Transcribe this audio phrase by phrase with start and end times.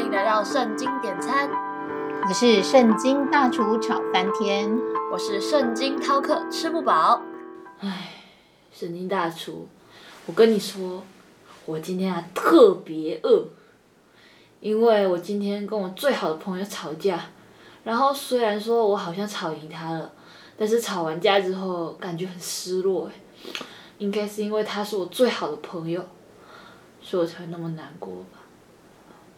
[0.00, 1.50] 欢迎来到圣经点餐，
[2.26, 4.74] 我是圣经大厨炒翻天，
[5.12, 7.20] 我是圣经饕客吃不饱。
[7.80, 8.14] 唉，
[8.72, 9.68] 圣经大厨，
[10.24, 11.02] 我跟你说，
[11.66, 13.44] 我今天啊特别饿，
[14.60, 17.26] 因为我今天跟我最好的朋友吵架，
[17.84, 20.10] 然后虽然说我好像吵赢他了，
[20.56, 23.60] 但是吵完架之后感觉很失落哎，
[23.98, 26.02] 应该是因为他是我最好的朋友，
[27.02, 28.39] 所以我才会那么难过吧。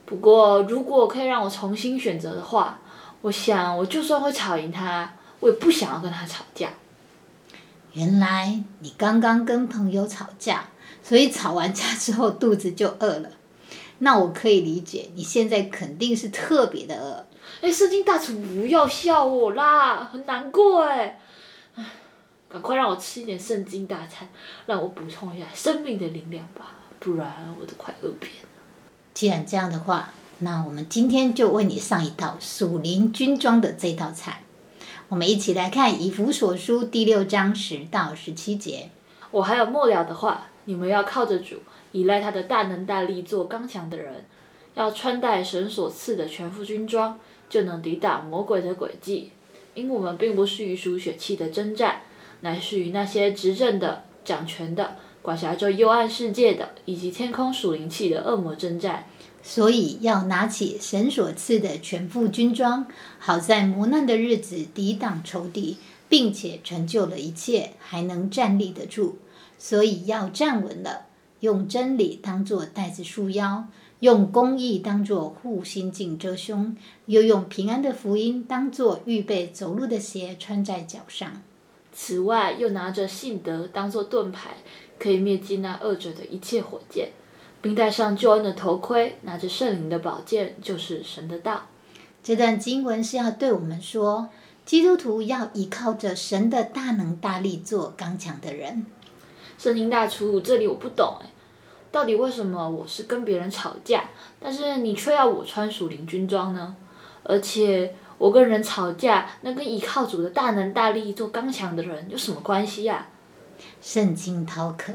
[0.04, 2.80] 不过如果可以让我重新选择的话，
[3.22, 6.70] 我想我就算会吵赢他，我也不想要跟他吵架。
[7.93, 10.64] 原来你刚刚跟朋友吵架，
[11.02, 13.30] 所以吵完架之后肚子就饿了。
[13.98, 17.26] 那我可以理解，你现在肯定是特别的饿。
[17.60, 21.21] 哎，圣经大厨不要笑我啦，很难过哎。
[21.76, 21.84] 唉，
[22.48, 24.29] 赶快让我吃一点圣经大餐，
[24.66, 28.48] 让我补充一下生命的力量吧，不然我都快饿扁了。
[29.22, 34.42] 既然这样的话，那我们今天就为你上一道属灵军装的这道菜。
[35.10, 38.91] 我们一起来看《以弗所书》第六章十到十七节。
[39.30, 41.58] 我还有末了的话，你们要靠着主，
[41.92, 44.24] 依赖他的大能大力，做刚强的人，
[44.74, 47.16] 要穿戴神所赐的全副军装，
[47.48, 49.30] 就能抵挡魔鬼的诡计。
[49.74, 52.00] 因我们并不是与属血气的征战，
[52.41, 54.96] 乃是与那些执政的、掌权的。
[55.22, 59.06] 管辖着幽暗世界的，以及天空属灵气的恶魔征战，
[59.42, 62.86] 所以要拿起神所赐的全副军装，
[63.18, 65.76] 好在磨难的日子抵挡仇敌，
[66.08, 69.18] 并且成就了一切，还能站立得住。
[69.58, 71.06] 所以要站稳了，
[71.40, 73.66] 用真理当作带子束腰，
[74.00, 81.42] 用公义当作护心镜遮胸，又用平安的福音当作预备走路的鞋穿在脚上。
[81.92, 84.58] 此外，又拿着信德当作盾牌。
[84.98, 87.08] 可以灭尽那恶者的一切火箭，
[87.62, 91.62] 并戴上救恩的头盔，拿着圣灵的宝剑，就是神的道。
[92.22, 94.28] 这段经文是要对我们说，
[94.66, 98.84] 基督徒要依靠着神的大能大力做刚强的人。
[99.56, 101.27] 圣经大厨，这里我不懂哎，
[101.90, 106.77] 到底为什么我是跟别人吵架，但是你却要我穿属灵军装呢？
[107.23, 113.06] 而且我跟人吵架，那跟依靠主的大能大力做刚强的人有什么关系呀？
[113.80, 114.92] 圣经饕客，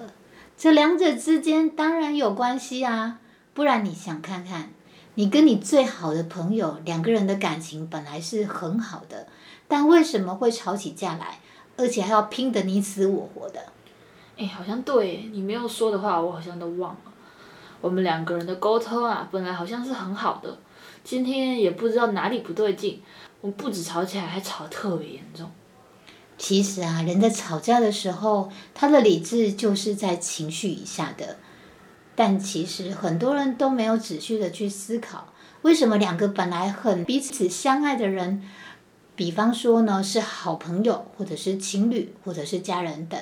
[0.58, 3.20] 这两者之间当然有关系啊！
[3.54, 4.72] 不然你想看看，
[5.14, 9.28] 你跟你最好的朋友两个人的感情本来是很好的，
[9.68, 11.40] 但为什么会吵起架来，
[11.78, 13.60] 而且还要拼得你死我活的？
[14.36, 17.02] 哎，好像对你没有说的话，我好像都忘了。
[17.80, 20.58] 我们两个人的沟通啊，本来好像是很好的，
[21.04, 23.00] 今天也不知道哪里不对劲，
[23.42, 25.48] 我们不止吵起来，还吵得特别严重。
[26.38, 31.38] 其实啊，人在吵架的时候，他的理智就是在情绪以下的。
[32.16, 38.42] 但其实很多人都没有仔细的去思考，为什么两个本来很彼此相爱的人，
[39.16, 43.20] 比方说呢是好朋友，或者是情侣，或者是家人等，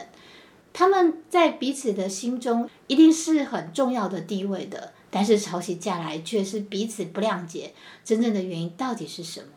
[0.72, 9.48] 他们在彼此的心中一定是很重要的地位的，但是吵起架来却是彼此不谅解，真正的原因到底是什么？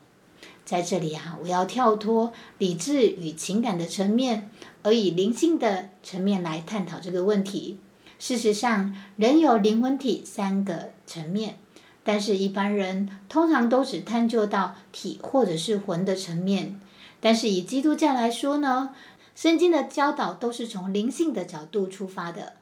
[0.69, 4.51] 在这里啊，我要跳脱理智与情感的层面，
[4.83, 7.79] 而以灵性的层面来探讨这个问题。
[8.19, 11.56] 事实上，人有灵魂体三个层面，
[12.05, 16.79] 但是一般人通常都只探究到体或者是魂的层面。
[17.19, 18.91] 但是以基督教来说呢，
[19.35, 22.53] 圣经的教导都是从灵性的角度出发的，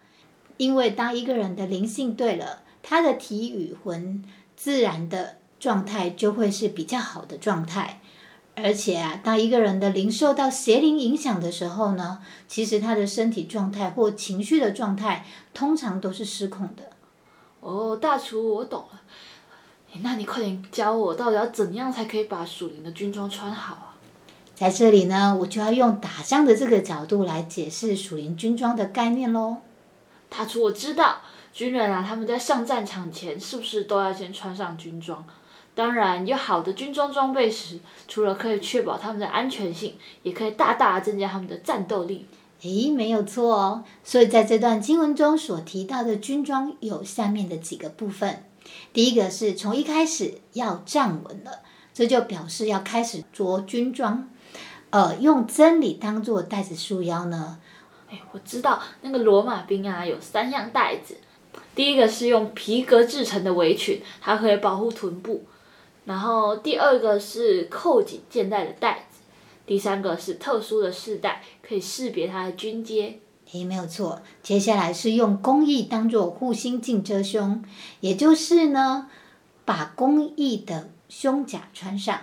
[0.58, 4.22] 因为当一个人的灵性对了，他的体与魂
[4.54, 5.38] 自然的。
[5.58, 8.00] 状态就会是比较好的状态，
[8.54, 16.90] 而且啊，当一个人的灵受到邪灵影响的时候呢，其实他的身体状态或情绪的状态通常都是失控的。
[17.60, 19.00] 哦，大厨，我懂了。
[20.02, 23.96] 那你快点教我，到底要怎样才可以把属灵的军装穿好啊？
[24.54, 29.56] 在这里呢，我就要用打仗的这个角度来解释属灵军装的概念喽。
[30.28, 35.24] 大厨，我知道，军人啊，他们在上战场前是不是都要先穿上军装？
[35.76, 37.78] 当然，有好的军装装备时，
[38.08, 42.24] 除了可以确保他们的安全性，也可以大大增加他们的战斗力。
[42.62, 43.84] 诶，没有错哦。
[44.02, 48.42] 所以在这段经文中所提到的军装有下面的几个部分。
[48.94, 51.60] 第一个是从一开始要站稳了，
[51.92, 54.30] 这就表示要开始着军装。
[54.88, 57.58] 呃，用真理当做带子束腰呢？
[58.10, 61.18] 哎，我知道那个罗马兵啊，有三样带子。
[61.74, 65.44] 第一个是用皮革制成的围裙，它可以保护臀部。
[66.06, 69.20] 然后第二个是扣紧肩带的带子，
[69.66, 73.20] 第三个是特殊的饰带，可以识别它的军阶。
[73.52, 74.22] 诶，没有错。
[74.42, 77.62] 接下来是用工艺当做护心镜遮胸，
[78.00, 79.08] 也就是呢，
[79.64, 82.20] 把工艺的胸甲穿上。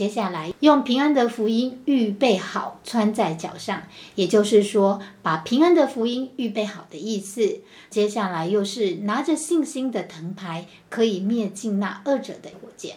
[0.00, 3.82] 接下来用平安的福音预备好穿在脚上，
[4.14, 7.60] 也就是说，把平安的福音预备好的意思。
[7.90, 12.96] 接下来又是拿着信心的藤牌，可以灭尽那二者的火箭。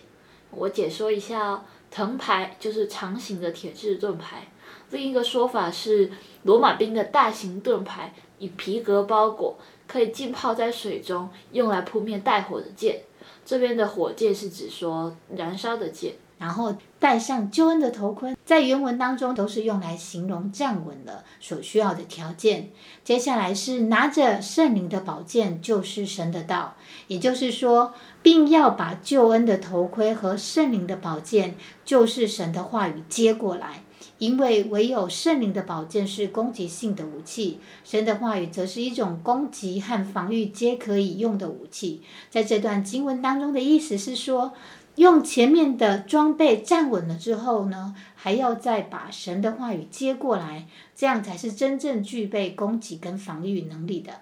[0.51, 1.61] 我解说一下哦，
[1.91, 4.47] 藤牌就是长形的铁质盾牌，
[4.89, 6.09] 另一个说法是
[6.43, 9.57] 罗马兵的大型盾牌，以皮革包裹，
[9.87, 13.01] 可以浸泡在水中，用来扑灭带火的箭。
[13.45, 16.13] 这边的火箭是指说燃烧的箭。
[16.43, 22.69] 然后戴上救恩的头盔，在原文当中都是用来形容站稳了所需要的条件。
[23.01, 26.75] 接下来是拿着圣灵的宝剑，就是神的道，
[27.07, 31.55] 也就是说，并要把救恩的头盔和圣灵的宝剑，
[31.85, 33.83] 就是神的话语接过来，
[34.17, 42.01] 因为唯有圣灵的宝剑是攻击性的武器，神的话语则是一种攻击和防御皆可以用的武器。
[42.29, 44.51] 在这段经文当中的意思是说。
[44.95, 54.13] 用前面的装备站稳了之后呢，还要再把神的话语接过来，这样才是真正具备攻击跟防御能力的。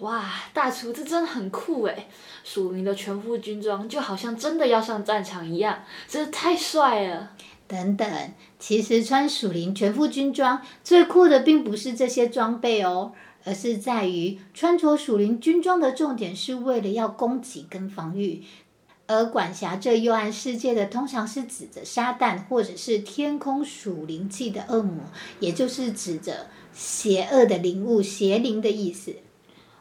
[0.00, 2.06] 哇，大厨这真的很酷诶！
[2.44, 7.30] 属灵的全副军装就好像真的要上战场一样，真是太帅了。
[7.66, 13.12] 等等，其实穿属灵全副军装最酷的并不是这些装备哦，
[13.44, 18.44] 而是在于穿着属灵军装的重点是为了要攻击跟防御。
[19.08, 25.04] 而管辖这幽暗世界的，通常是指着撒旦或者是天空属灵气的恶魔，
[25.38, 29.14] 也就是指着邪恶的灵物、邪灵的意思。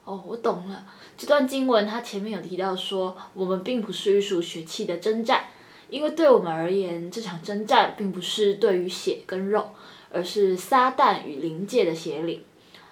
[0.03, 0.85] 哦，我懂了。
[1.17, 5.45] 这段经文它前面有提到说，我们并不是与属血气的征战，
[5.89, 9.69] 因为对我们而言，这场征战并不是对于血跟肉，
[10.11, 12.43] 而是撒旦与灵界的邪灵。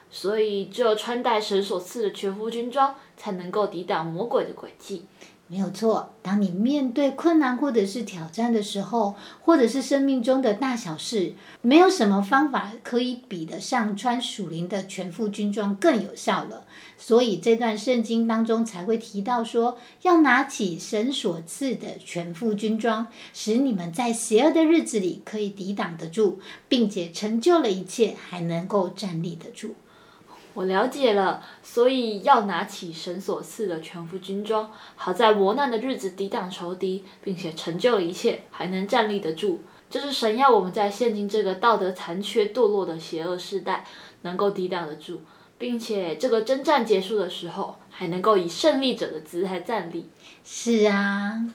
[0.10, 5.06] 所以，只有穿戴神所赐的全副军装，才能够抵挡魔鬼的诡计。
[5.54, 16.66] 没有错，当你面对困难或者是挑战的时候，或者是生命中的大小事，没有什么方法可以比得上穿属灵的全副军装更有效了。
[16.98, 29.76] 所以这段圣经当中才会提到说，要拿起神所赐的全副军装，使你们在邪恶的日子里可以抵挡得住，并且成就了一切，还能够站立得住。
[30.54, 39.62] 我了解了，所以要拿起神所赐的全副军装，好在磨难的日子抵挡仇敌，并且成就了一切，还能站立得住。
[39.90, 43.86] 这是神要我们在现今这个道德残缺、堕落的邪恶时代，
[44.22, 45.22] 能够抵挡得住，
[45.58, 50.10] 并且这个征战结束的时候，还能够以胜利者的姿态站立。
[50.44, 51.46] 是啊，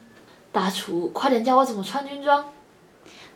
[0.51, 2.45] 大厨，快点教我怎么穿军装。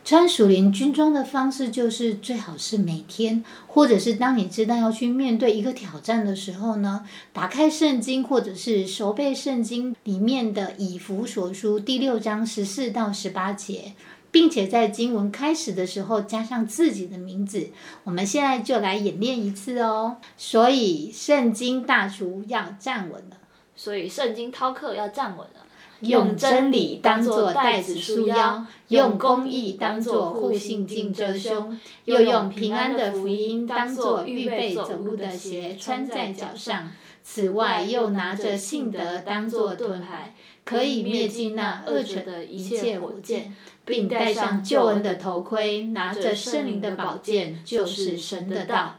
[0.05, 13.93] 穿属灵军装的方式，就是最好是每天，或者是当你知道要去面对一个挑战的时候呢，打开圣经，或者是熟背圣经里面的以弗所书第六章十四到十八节，
[14.29, 17.69] 并且在经文开始的时候加上自己的名字。
[18.03, 20.17] 我们现在就来演练一次哦。
[20.37, 23.37] 所以圣经大厨要站稳了，
[23.73, 25.62] 所以圣经饕客要站稳了。
[26.03, 36.91] 用真理当作带子束腰，用公义当作护心镜遮胸，又用平安的福音当作预备走路的鞋穿在脚上。
[37.23, 40.35] 此外，又拿着信德当作盾牌，
[40.65, 48.95] 可以灭尽那恶者的一切火箭，并戴上救恩的头盔，拿着圣灵的宝剑，就是神的道。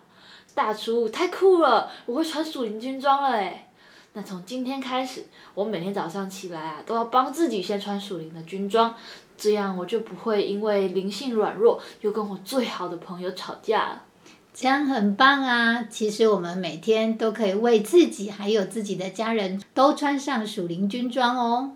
[0.54, 3.66] 大厨太酷了，我会穿属灵军装了诶
[4.16, 8.94] 那从今天开始，我每天早上起来啊，都要帮自己先穿属灵的军装，
[9.36, 14.02] 这样我就不会因为灵性软弱，又跟我最好的朋友吵架了。
[14.54, 15.82] 这样很棒啊！
[15.90, 21.72] 其实我们每天都可以为自己还有自己的家人都穿上属灵军装哦。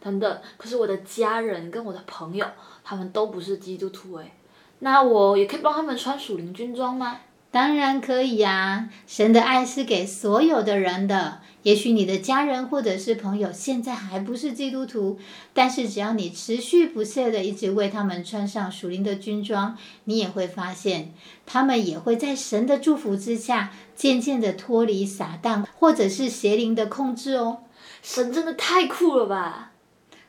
[0.00, 2.46] 等等，可是我的家人跟我的朋友，
[2.84, 4.30] 他们都不是基督徒诶，
[4.78, 7.18] 那我也可以帮他们穿属灵军装吗？
[7.50, 8.88] 当然可以呀！
[9.04, 11.40] 神的爱是给所有的人的。
[11.62, 15.18] 也许你的家人或者是朋友现在还不是基督徒，
[15.52, 21.12] 但是只要你持续不懈的一直为他们穿上属灵的军装，你也会发现，
[21.46, 27.58] 他们也会在神的祝福之下，渐渐的脱离撒旦或者是邪灵的控制哦。
[28.02, 29.71] 神真的太酷了吧！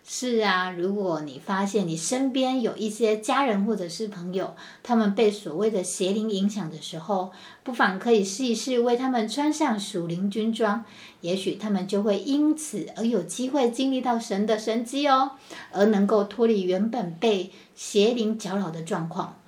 [0.06, 7.32] 是啊，如果你发现你身边有一些家人或者是朋友，他们被所谓的邪灵影响的时候，
[7.64, 10.84] 不妨可以试一试为他们穿上属灵军装，
[11.22, 15.32] 也许他们就会因此而有机会经历到神的神迹哦，
[15.72, 19.40] 而能够脱离原本被邪灵搅扰的状况。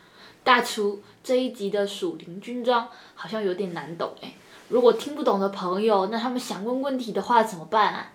[0.46, 4.34] 大厨这一集的属灵军装好像有点难懂诶，
[4.70, 8.12] 如果听不懂的朋友，那他们想问问题的话怎么办啊？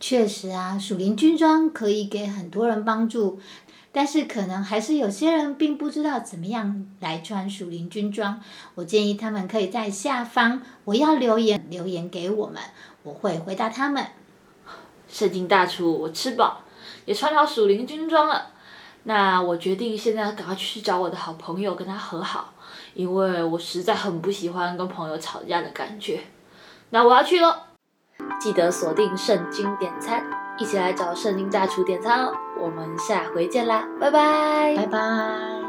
[0.00, 3.38] 确实啊，属灵军装可以给很多人帮助，
[3.92, 8.40] 但是可能还是有些人并不知道怎么样来穿属灵军装。
[8.74, 12.62] 我建议他们可以在下方我要留言留言给我们，
[13.02, 14.06] 我会回答他们。
[15.06, 16.62] 圣经大厨，我吃饱，
[17.04, 18.52] 也穿好属灵军装了。
[19.02, 22.54] 那我决定现在赶快去找我的好朋友跟他和好，
[22.94, 26.20] 因为我实在很不喜欢跟朋友吵架的感觉。
[26.90, 27.54] 那我要去喽，
[28.40, 30.24] 记得锁定圣经点餐，
[30.58, 32.32] 一起来找圣经大厨点餐哦。
[32.58, 35.59] 我们下回见啦，拜拜，拜拜。